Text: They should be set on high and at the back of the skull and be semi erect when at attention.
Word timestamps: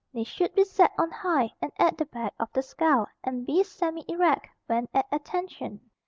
They 0.15 0.23
should 0.23 0.55
be 0.55 0.63
set 0.63 0.93
on 0.97 1.11
high 1.11 1.51
and 1.61 1.71
at 1.77 1.95
the 1.99 2.07
back 2.07 2.33
of 2.39 2.51
the 2.53 2.63
skull 2.63 3.05
and 3.23 3.45
be 3.45 3.63
semi 3.63 4.03
erect 4.07 4.47
when 4.65 4.87
at 4.95 5.05
attention. 5.11 5.79